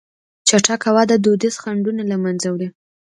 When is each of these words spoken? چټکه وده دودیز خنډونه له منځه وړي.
چټکه 0.47 0.89
وده 0.95 1.15
دودیز 1.25 1.55
خنډونه 1.61 2.03
له 2.11 2.17
منځه 2.23 2.47
وړي. 2.49 2.67